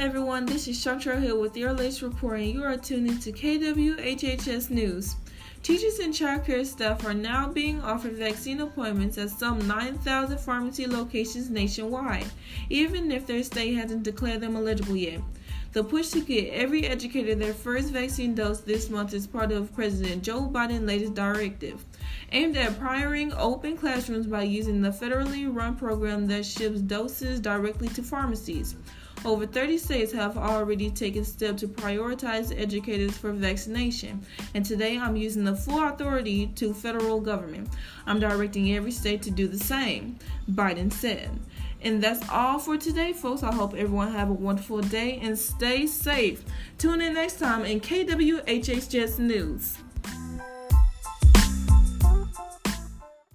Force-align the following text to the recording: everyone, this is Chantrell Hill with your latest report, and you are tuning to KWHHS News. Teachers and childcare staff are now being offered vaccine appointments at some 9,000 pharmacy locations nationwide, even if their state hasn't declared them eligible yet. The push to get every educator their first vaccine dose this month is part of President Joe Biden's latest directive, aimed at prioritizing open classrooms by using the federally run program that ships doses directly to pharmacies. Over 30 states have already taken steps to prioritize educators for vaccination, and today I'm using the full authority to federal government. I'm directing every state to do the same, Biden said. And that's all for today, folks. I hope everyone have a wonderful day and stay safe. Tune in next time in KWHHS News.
everyone, 0.00 0.46
this 0.46 0.66
is 0.66 0.82
Chantrell 0.82 1.20
Hill 1.20 1.38
with 1.38 1.54
your 1.54 1.74
latest 1.74 2.00
report, 2.00 2.40
and 2.40 2.48
you 2.48 2.64
are 2.64 2.78
tuning 2.78 3.18
to 3.18 3.30
KWHHS 3.30 4.70
News. 4.70 5.16
Teachers 5.62 5.98
and 5.98 6.14
childcare 6.14 6.64
staff 6.64 7.04
are 7.04 7.12
now 7.12 7.48
being 7.48 7.82
offered 7.82 8.14
vaccine 8.14 8.62
appointments 8.62 9.18
at 9.18 9.28
some 9.28 9.68
9,000 9.68 10.38
pharmacy 10.38 10.86
locations 10.86 11.50
nationwide, 11.50 12.24
even 12.70 13.12
if 13.12 13.26
their 13.26 13.42
state 13.42 13.74
hasn't 13.74 14.02
declared 14.02 14.40
them 14.40 14.56
eligible 14.56 14.96
yet. 14.96 15.20
The 15.72 15.84
push 15.84 16.08
to 16.10 16.20
get 16.20 16.52
every 16.52 16.84
educator 16.84 17.36
their 17.36 17.54
first 17.54 17.92
vaccine 17.92 18.34
dose 18.34 18.60
this 18.60 18.90
month 18.90 19.14
is 19.14 19.28
part 19.28 19.52
of 19.52 19.72
President 19.72 20.24
Joe 20.24 20.50
Biden's 20.52 20.82
latest 20.82 21.14
directive, 21.14 21.84
aimed 22.32 22.56
at 22.56 22.72
prioritizing 22.72 23.36
open 23.38 23.76
classrooms 23.76 24.26
by 24.26 24.42
using 24.42 24.82
the 24.82 24.90
federally 24.90 25.52
run 25.54 25.76
program 25.76 26.26
that 26.26 26.44
ships 26.44 26.80
doses 26.80 27.38
directly 27.38 27.86
to 27.90 28.02
pharmacies. 28.02 28.74
Over 29.24 29.46
30 29.46 29.78
states 29.78 30.12
have 30.12 30.36
already 30.36 30.90
taken 30.90 31.24
steps 31.24 31.60
to 31.60 31.68
prioritize 31.68 32.58
educators 32.58 33.16
for 33.16 33.32
vaccination, 33.32 34.26
and 34.54 34.64
today 34.64 34.98
I'm 34.98 35.14
using 35.14 35.44
the 35.44 35.54
full 35.54 35.86
authority 35.86 36.48
to 36.56 36.74
federal 36.74 37.20
government. 37.20 37.68
I'm 38.06 38.18
directing 38.18 38.74
every 38.74 38.90
state 38.90 39.22
to 39.22 39.30
do 39.30 39.46
the 39.46 39.58
same, 39.58 40.18
Biden 40.50 40.92
said. 40.92 41.30
And 41.82 42.02
that's 42.02 42.28
all 42.28 42.58
for 42.58 42.76
today, 42.76 43.12
folks. 43.12 43.42
I 43.42 43.52
hope 43.52 43.74
everyone 43.74 44.12
have 44.12 44.30
a 44.30 44.34
wonderful 44.34 44.80
day 44.80 45.18
and 45.22 45.38
stay 45.38 45.86
safe. 45.86 46.44
Tune 46.78 47.00
in 47.00 47.14
next 47.14 47.38
time 47.38 47.64
in 47.64 47.80
KWHHS 47.80 49.18
News. 49.18 49.76